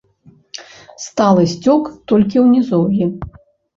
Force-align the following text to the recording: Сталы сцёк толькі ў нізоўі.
Сталы 1.03 1.43
сцёк 1.53 1.83
толькі 2.13 2.37
ў 2.45 2.59
нізоўі. 2.59 3.03